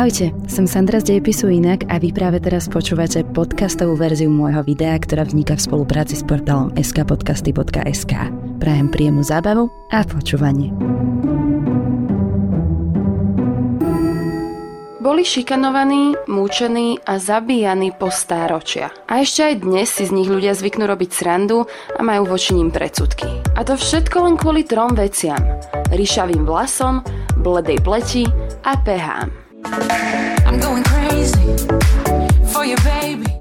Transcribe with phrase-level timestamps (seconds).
[0.00, 4.96] Ahojte, som Sandra z Dejepisu Inak a vy práve teraz počúvate podcastovú verziu môjho videa,
[4.96, 8.32] ktorá vzniká v spolupráci s portálom skpodcasty.sk.
[8.56, 10.72] Prajem príjemnú zábavu a počúvanie.
[15.04, 18.88] Boli šikanovaní, múčení a zabíjaní po stáročia.
[19.04, 22.72] A ešte aj dnes si z nich ľudia zvyknú robiť srandu a majú voči ním
[22.72, 23.28] predsudky.
[23.52, 25.44] A to všetko len kvôli trom veciam.
[25.92, 27.04] Ríšavým vlasom,
[27.36, 28.24] bledej pleti
[28.64, 29.39] a pehám.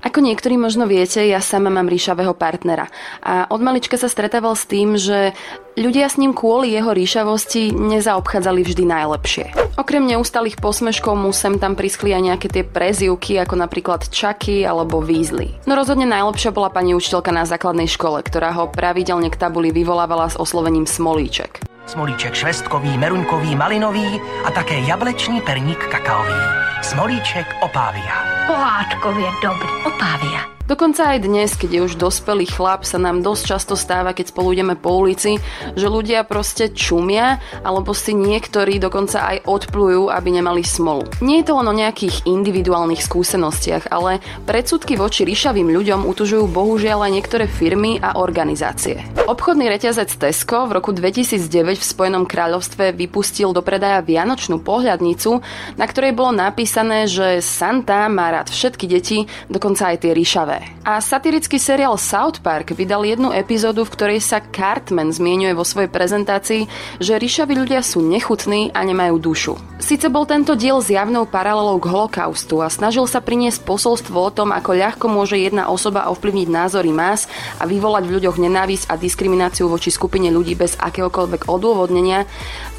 [0.10, 2.90] Ako niektorí možno viete, ja sama mám ríšavého partnera
[3.22, 5.38] a od malička sa stretával s tým, že
[5.78, 9.46] ľudia s ním kvôli jeho ríšavosti nezaobchádzali vždy najlepšie.
[9.78, 14.98] Okrem neustalých posmeškov mu sem tam priskli aj nejaké tie prezivky, ako napríklad Chucky alebo
[14.98, 15.54] Weasley.
[15.70, 20.34] No rozhodne najlepšia bola pani učiteľka na základnej škole, ktorá ho pravidelne k tabuli vyvolávala
[20.34, 26.69] s oslovením Smolíček smolíček švestkový, meruňkový, malinový a také jablečný perník kakaový.
[26.82, 28.14] Smolíček opávia.
[28.48, 29.70] Pohádkově dobrý.
[29.86, 30.60] Opávia.
[30.70, 34.54] Dokonca aj dnes, keď je už dospelý chlap, sa nám dosť často stáva, keď spolu
[34.54, 35.42] ideme po ulici,
[35.74, 41.10] že ľudia proste čumia, alebo si niektorí dokonca aj odplujú, aby nemali smolu.
[41.26, 47.10] Nie je to len o nejakých individuálnych skúsenostiach, ale predsudky voči ríšavým ľuďom utužujú bohužiaľ
[47.10, 49.02] aj niektoré firmy a organizácie.
[49.26, 55.42] Obchodný reťazec Tesco v roku 2009 v Spojenom kráľovstve vypustil do predaja vianočnú pohľadnicu,
[55.82, 56.38] na ktorej bolo
[56.70, 60.86] napísané, že Santa má rád všetky deti, dokonca aj tie ríšavé.
[60.86, 65.90] A satirický seriál South Park vydal jednu epizódu, v ktorej sa Cartman zmienuje vo svojej
[65.90, 66.70] prezentácii,
[67.02, 69.54] že ríšaví ľudia sú nechutní a nemajú dušu.
[69.82, 74.54] Sice bol tento diel zjavnou paralelou k holokaustu a snažil sa priniesť posolstvo o tom,
[74.54, 77.26] ako ľahko môže jedna osoba ovplyvniť názory más
[77.58, 82.30] a vyvolať v ľuďoch nenávisť a diskrimináciu voči skupine ľudí bez akéhokoľvek odôvodnenia,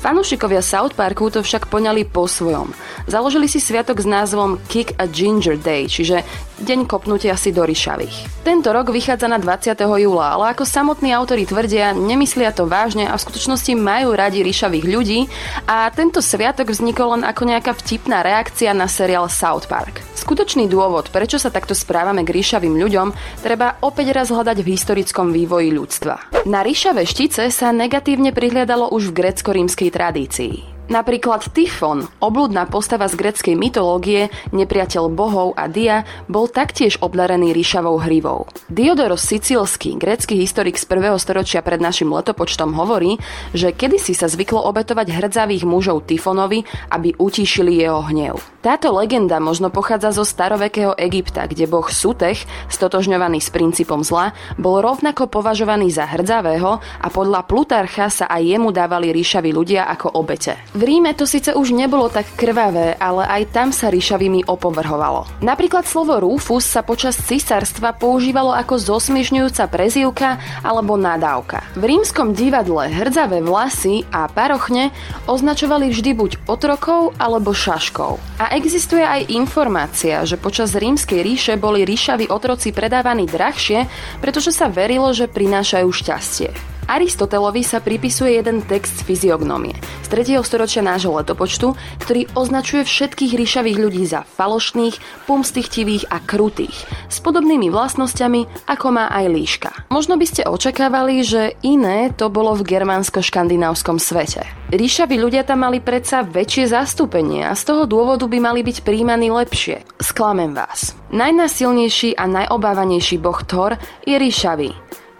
[0.04, 2.76] fanúšikovia South Parku to však poňali po svojom.
[3.08, 6.20] Založili si sviatok s názvom Kick a Ginger Day, čiže
[6.60, 8.44] deň kopnutia si do ryšavých.
[8.44, 9.72] Tento rok vychádza na 20.
[9.80, 14.84] júla, ale ako samotní autori tvrdia, nemyslia to vážne a v skutočnosti majú radi ryšavých
[14.84, 15.32] ľudí
[15.64, 20.04] a tento sviatok vznikol len ako nejaká vtipná reakcia na seriál South Park.
[20.12, 25.32] Skutočný dôvod, prečo sa takto správame k ríšavým ľuďom, treba opäť raz hľadať v historickom
[25.32, 26.44] vývoji ľudstva.
[26.44, 30.69] Na ríšavé štice sa negatívne prihliadalo už v grecko-rímskej tradícii.
[30.90, 38.02] Napríklad Tyfon, oblúdna postava z greckej mytológie, nepriateľ bohov a dia, bol taktiež obdarený ríšavou
[38.02, 38.50] hrivou.
[38.66, 41.14] Diodoros Sicílsky, grecký historik z 1.
[41.22, 43.22] storočia pred našim letopočtom hovorí,
[43.54, 48.42] že kedysi sa zvyklo obetovať hrdzavých mužov Tyfonovi, aby utíšili jeho hnev.
[48.58, 54.82] Táto legenda možno pochádza zo starovekého Egypta, kde boh Sutech, stotožňovaný s princípom zla, bol
[54.82, 60.58] rovnako považovaný za hrdzavého a podľa Plutarcha sa aj jemu dávali ríšaví ľudia ako obete.
[60.80, 65.28] V Ríme to síce už nebolo tak krvavé, ale aj tam sa ríšavými opovrhovalo.
[65.44, 71.60] Napríklad slovo Rufus sa počas cisárstva používalo ako zosmiešňujúca prezývka alebo nadávka.
[71.76, 74.88] V rímskom divadle hrdzavé vlasy a parochne
[75.28, 78.16] označovali vždy buď otrokov alebo šaškov.
[78.40, 83.84] A existuje aj informácia, že počas rímskej ríše boli ríšaví otroci predávaní drahšie,
[84.24, 86.69] pretože sa verilo, že prinášajú šťastie.
[86.86, 90.42] Aristotelovi sa pripisuje jeden text z fyziognomie z 3.
[90.42, 96.74] storočia nášho letopočtu, ktorý označuje všetkých ríšavých ľudí za falošných, pomstichtivých a krutých,
[97.06, 99.70] s podobnými vlastnosťami, ako má aj líška.
[99.92, 104.42] Možno by ste očakávali, že iné to bolo v germánsko-škandinávskom svete.
[104.70, 109.30] Ríšaví ľudia tam mali predsa väčšie zastúpenie a z toho dôvodu by mali byť príjmaní
[109.30, 109.82] lepšie.
[109.98, 110.94] Sklamem vás.
[111.10, 113.74] Najnásilnejší a najobávanejší boh Thor
[114.06, 114.70] je ríšavý.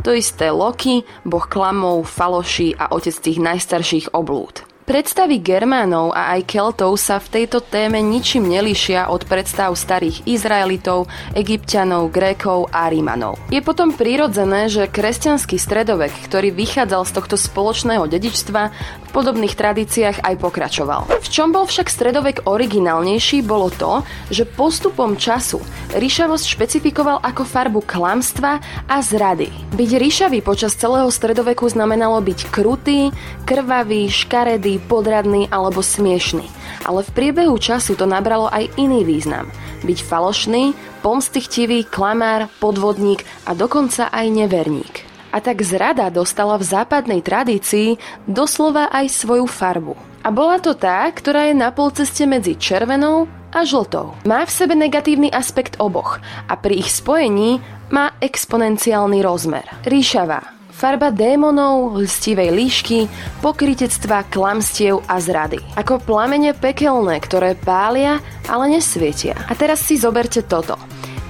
[0.00, 4.69] To isté Loki, boh klamov, faloší a otec tých najstarších oblúd.
[4.91, 11.06] Predstavy Germánov a aj Keltov sa v tejto téme ničím nelíšia od predstav starých Izraelitov,
[11.31, 13.39] Egyptianov, Grékov a Rímanov.
[13.55, 18.62] Je potom prirodzené, že kresťanský stredovek, ktorý vychádzal z tohto spoločného dedičstva,
[19.06, 21.07] v podobných tradíciách aj pokračoval.
[21.07, 24.03] V čom bol však stredovek originálnejší bolo to,
[24.34, 25.63] že postupom času
[25.95, 28.59] ríšavosť špecifikoval ako farbu klamstva
[28.91, 29.51] a zrady.
[29.75, 33.15] Byť ríšavý počas celého stredoveku znamenalo byť krutý,
[33.47, 36.48] krvavý, škaredý, podradný alebo smiešný.
[36.88, 39.53] Ale v priebehu času to nabralo aj iný význam.
[39.84, 40.72] Byť falošný,
[41.04, 45.04] pomstichtivý, klamár, podvodník a dokonca aj neverník.
[45.30, 49.94] A tak zrada dostala v západnej tradícii doslova aj svoju farbu.
[50.21, 54.12] A bola to tá, ktorá je na polceste medzi červenou a žltou.
[54.28, 59.66] Má v sebe negatívny aspekt oboch a pri ich spojení má exponenciálny rozmer.
[59.83, 62.98] Ríšava, Farba démonov, lstivej líšky,
[63.44, 65.60] pokritectva, klamstiev a zrady.
[65.77, 69.36] Ako plamene pekelné, ktoré pália, ale nesvietia.
[69.44, 70.80] A teraz si zoberte toto.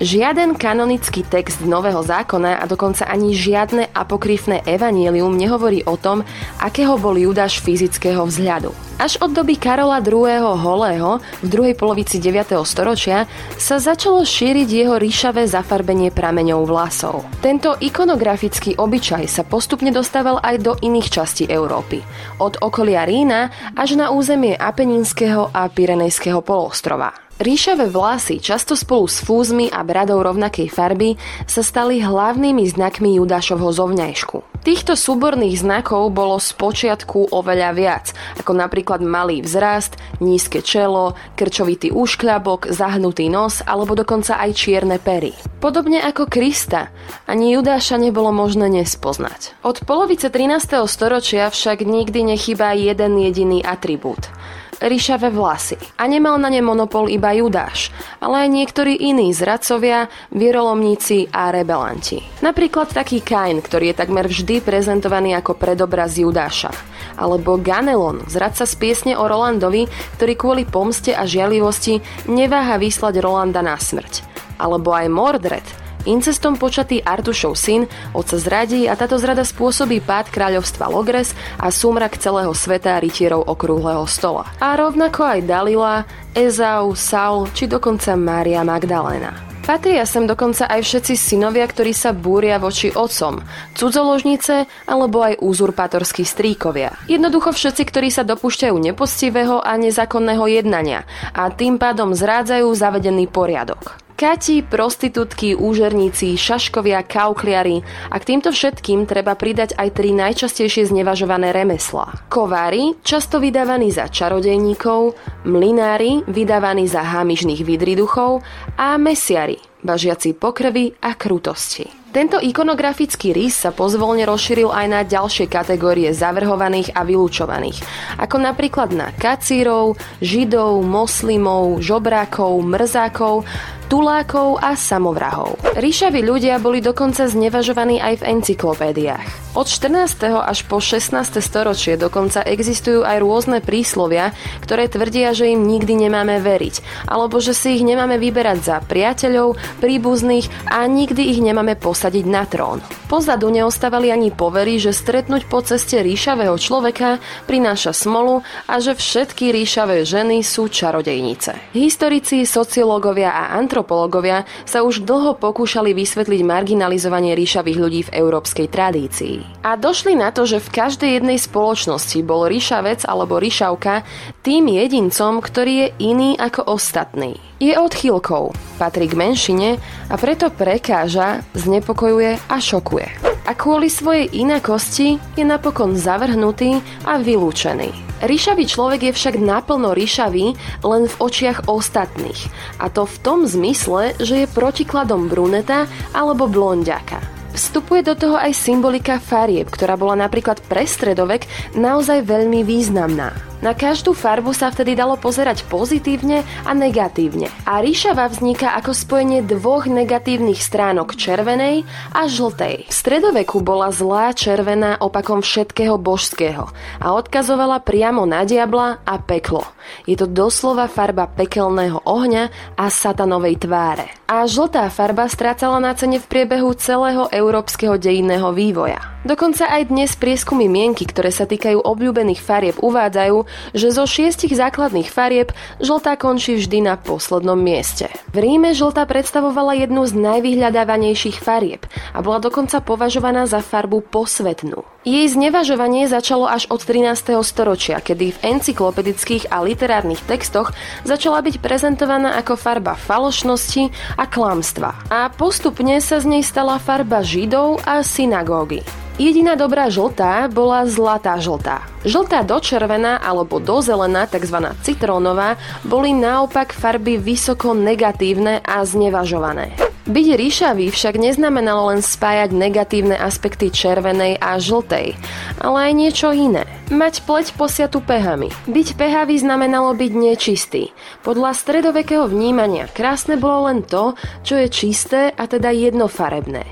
[0.01, 6.25] Žiaden kanonický text Nového zákona a dokonca ani žiadne apokryfné evanielium nehovorí o tom,
[6.57, 8.73] akého bol Judáš fyzického vzhľadu.
[8.97, 10.57] Až od doby Karola II.
[10.57, 12.49] Holého v druhej polovici 9.
[12.65, 13.29] storočia
[13.61, 17.29] sa začalo šíriť jeho ríšavé zafarbenie prameňov vlasov.
[17.45, 22.01] Tento ikonografický obyčaj sa postupne dostával aj do iných častí Európy.
[22.41, 27.30] Od okolia Rína až na územie Apeninského a Pyrenejského polostrova.
[27.41, 31.17] Ríšavé vlasy, často spolu s fúzmi a bradou rovnakej farby,
[31.49, 34.61] sa stali hlavnými znakmi Judášovho zovňajšku.
[34.61, 41.89] Týchto súborných znakov bolo z počiatku oveľa viac, ako napríklad malý vzrast, nízke čelo, krčovitý
[41.97, 45.33] úškľabok, zahnutý nos alebo dokonca aj čierne pery.
[45.65, 46.93] Podobne ako Krista,
[47.25, 49.57] ani Judáša nebolo možné nespoznať.
[49.65, 50.85] Od polovice 13.
[50.85, 54.29] storočia však nikdy nechýba jeden jediný atribút–
[54.81, 55.77] ríšavé vlasy.
[56.01, 62.25] A nemal na ne monopol iba Judáš, ale aj niektorí iní zradcovia, vierolomníci a rebelanti.
[62.41, 66.73] Napríklad taký Kain, ktorý je takmer vždy prezentovaný ako predobraz Judáša.
[67.21, 69.85] Alebo Ganelon, zradca z piesne o Rolandovi,
[70.17, 74.25] ktorý kvôli pomste a žialivosti neváha vyslať Rolanda na smrť.
[74.57, 77.85] Alebo aj Mordred, Incestom počatý Artušov syn
[78.17, 84.09] oca zradí a táto zrada spôsobí pád kráľovstva Logres a súmrak celého sveta rytierov okrúhleho
[84.09, 84.49] stola.
[84.65, 89.51] A rovnako aj Dalila, Ezau, Saul či dokonca Mária Magdalena.
[89.61, 93.39] Patria sem dokonca aj všetci synovia, ktorí sa búria voči otcom,
[93.77, 96.97] cudzoložnice alebo aj uzurpatorskí stríkovia.
[97.07, 101.07] Jednoducho všetci, ktorí sa dopúšťajú nepoctivého a nezákonného jednania
[101.37, 104.10] a tým pádom zrádzajú zavedený poriadok.
[104.21, 107.81] Kati, prostitútky, úžerníci, šaškovia, kaukliari
[108.13, 112.29] a k týmto všetkým treba pridať aj tri najčastejšie znevažované remeslá.
[112.29, 115.17] Kovári, často vydávaní za čarodejníkov,
[115.49, 118.45] mlinári, vydávaní za hamižných vidriduchov
[118.77, 122.01] a mesiari, bažiaci pokrvy a krutosti.
[122.11, 127.79] Tento ikonografický rys sa pozvolne rozšíril aj na ďalšie kategórie zavrhovaných a vylúčovaných,
[128.19, 133.47] ako napríklad na kacírov, židov, moslimov, žobrákov, mrzákov,
[133.91, 135.59] tulákov a samovrahov.
[135.75, 139.51] Ríšaví ľudia boli dokonca znevažovaní aj v encyklopédiách.
[139.59, 140.31] Od 14.
[140.47, 141.11] až po 16.
[141.43, 144.31] storočie dokonca existujú aj rôzne príslovia,
[144.63, 149.59] ktoré tvrdia, že im nikdy nemáme veriť, alebo že si ich nemáme vyberať za priateľov,
[149.79, 152.83] príbuzných a nikdy ich nemáme posadiť na trón.
[153.11, 157.19] Pozadu neostávali ani povery, že stretnúť po ceste ríšavého človeka
[157.51, 161.75] prináša smolu a že všetky ríšavé ženy sú čarodejnice.
[161.75, 169.67] Historici, sociológovia a antropológovia sa už dlho pokúšali vysvetliť marginalizovanie ríšavých ľudí v európskej tradícii.
[169.67, 174.07] A došli na to, že v každej jednej spoločnosti bol ríšavec alebo ríšavka
[174.47, 177.50] tým jedincom, ktorý je iný ako ostatný.
[177.61, 179.77] Je odchýlkou, patrí k menšine
[180.09, 183.05] a preto prekáža, znepokojuje a šokuje.
[183.45, 187.93] A kvôli svojej inakosti je napokon zavrhnutý a vylúčený.
[188.25, 192.49] Ríšavý človek je však naplno ríšavý len v očiach ostatných.
[192.81, 195.85] A to v tom zmysle, že je protikladom bruneta
[196.17, 197.21] alebo blondiaka.
[197.53, 201.45] Vstupuje do toho aj symbolika farieb, ktorá bola napríklad pre stredovek
[201.77, 203.50] naozaj veľmi významná.
[203.61, 207.53] Na každú farbu sa vtedy dalo pozerať pozitívne a negatívne.
[207.69, 211.85] A ríšava vzniká ako spojenie dvoch negatívnych stránok červenej
[212.17, 212.89] a žltej.
[212.89, 216.73] V stredoveku bola zlá červená opakom všetkého božského
[217.05, 219.69] a odkazovala priamo na diabla a peklo.
[220.09, 222.49] Je to doslova farba pekelného ohňa
[222.81, 224.09] a satanovej tváre.
[224.25, 229.03] A žltá farba strácala na cene v priebehu celého európskeho dejinného vývoja.
[229.21, 235.11] Dokonca aj dnes prieskumy mienky, ktoré sa týkajú obľúbených farieb, uvádzajú, že zo šiestich základných
[235.11, 238.13] farieb žltá končí vždy na poslednom mieste.
[238.31, 244.87] V Ríme žltá predstavovala jednu z najvyhľadávanejších farieb a bola dokonca považovaná za farbu posvetnú.
[245.01, 247.41] Jej znevažovanie začalo až od 13.
[247.41, 250.77] storočia, kedy v encyklopedických a literárnych textoch
[251.09, 253.89] začala byť prezentovaná ako farba falošnosti
[254.21, 254.93] a klamstva.
[255.09, 258.85] A postupne sa z nej stala farba židov a synagógy.
[259.21, 261.85] Jediná dobrá žltá bola zlatá žltá.
[262.09, 264.73] Žltá do červená alebo do zelená, tzv.
[264.81, 269.77] citrónová, boli naopak farby vysoko negatívne a znevažované.
[270.09, 275.13] Byť ríšavý však neznamenalo len spájať negatívne aspekty červenej a žltej,
[275.61, 276.65] ale aj niečo iné.
[276.89, 278.49] Mať pleť posiatu pehami.
[278.73, 280.97] Byť pehavý znamenalo byť nečistý.
[281.21, 286.65] Podľa stredovekého vnímania krásne bolo len to, čo je čisté a teda jednofarebné.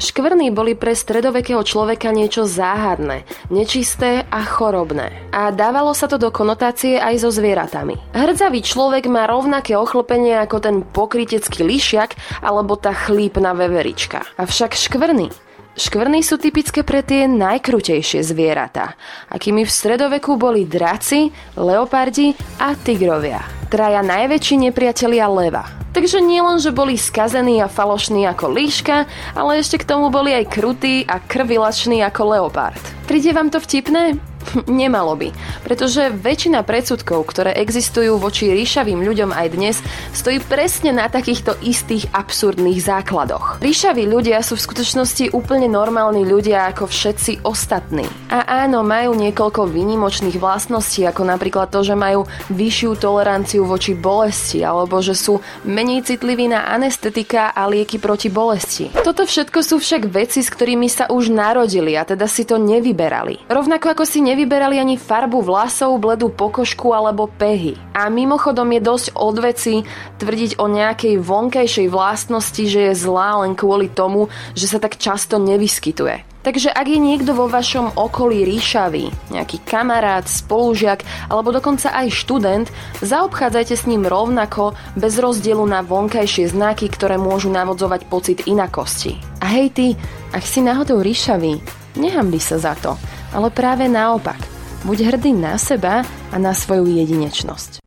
[0.00, 5.12] Škvrny boli pre stredovekého človeka niečo záhadné, nečisté a chorobné.
[5.28, 8.00] A dávalo sa to do konotácie aj so zvieratami.
[8.16, 14.24] Hrdzavý človek má rovnaké ochlpenie ako ten pokrytecký lišiak alebo tá chlípna veverička.
[14.40, 15.28] Avšak škvrny
[15.70, 18.98] Škvrny sú typické pre tie najkrutejšie zvieratá,
[19.30, 23.40] akými v stredoveku boli draci, leopardi a tigrovia.
[23.70, 25.79] Traja najväčší nepriatelia leva.
[25.90, 30.46] Takže nielen, že boli skazení a falošní ako líška, ale ešte k tomu boli aj
[30.46, 32.78] krutí a krvilační ako leopard.
[33.10, 34.14] Príde vám to vtipné?
[34.70, 35.34] Nemalo by,
[35.70, 39.78] pretože väčšina predsudkov, ktoré existujú voči ríšavým ľuďom aj dnes,
[40.10, 43.62] stojí presne na takýchto istých absurdných základoch.
[43.62, 48.02] Ríšaví ľudia sú v skutočnosti úplne normálni ľudia ako všetci ostatní.
[48.34, 54.66] A áno, majú niekoľko výnimočných vlastností, ako napríklad to, že majú vyššiu toleranciu voči bolesti,
[54.66, 58.90] alebo že sú menej citliví na anestetika a lieky proti bolesti.
[59.06, 63.46] Toto všetko sú však veci, s ktorými sa už narodili a teda si to nevyberali.
[63.46, 65.59] Rovnako ako si nevyberali ani farbu vlasov,
[65.98, 67.76] bledú pokožku alebo pehy.
[67.92, 69.84] A mimochodom je dosť odveci
[70.22, 75.36] tvrdiť o nejakej vonkajšej vlastnosti, že je zlá len kvôli tomu, že sa tak často
[75.36, 76.28] nevyskytuje.
[76.40, 82.66] Takže ak je niekto vo vašom okolí ríšavý, nejaký kamarát, spolužiak alebo dokonca aj študent,
[83.04, 89.20] zaobchádzajte s ním rovnako bez rozdielu na vonkajšie znaky, ktoré môžu navodzovať pocit inakosti.
[89.44, 89.86] A hej ty,
[90.32, 91.60] ak si náhodou ríšavý,
[92.00, 92.96] nehambi sa za to
[93.34, 94.59] ale práve naopak.
[94.80, 97.78] Buď hrdý na seba a na svoju jedinečnosť.